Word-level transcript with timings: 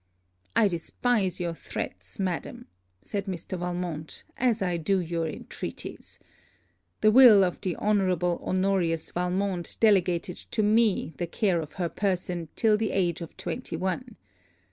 'I 0.55 0.69
despise 0.69 1.39
your 1.39 1.53
threats, 1.53 2.17
madam,' 2.17 2.65
said 3.03 3.25
Mr. 3.25 3.55
Valmont, 3.55 4.23
'as 4.35 4.59
I 4.63 4.77
do 4.77 4.97
your 4.99 5.27
intreaties. 5.27 6.17
The 7.01 7.11
will 7.11 7.43
of 7.43 7.61
the 7.61 7.75
Hon. 7.75 8.01
Honorius 8.11 9.11
Valmont 9.11 9.77
delegated 9.79 10.37
to 10.37 10.63
me 10.63 11.13
the 11.19 11.27
care 11.27 11.61
of 11.61 11.73
her 11.73 11.87
person 11.87 12.49
till 12.55 12.77
the 12.77 12.89
age 12.89 13.21
of 13.21 13.37
twenty 13.37 13.75
one. 13.77 14.15